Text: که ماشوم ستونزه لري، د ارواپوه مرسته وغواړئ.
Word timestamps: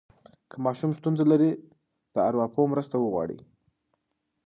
که 0.49 0.55
ماشوم 0.65 0.91
ستونزه 0.99 1.25
لري، 1.31 1.51
د 2.13 2.15
ارواپوه 2.27 2.65
مرسته 2.73 2.95
وغواړئ. 2.99 3.39